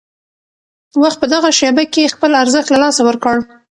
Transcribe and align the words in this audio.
وخت 1.01 1.17
په 1.21 1.27
دغه 1.33 1.49
شېبه 1.59 1.83
کې 1.93 2.13
خپل 2.15 2.31
ارزښت 2.41 2.69
له 2.71 2.77
لاسه 2.83 3.01
ورکړ. 3.05 3.35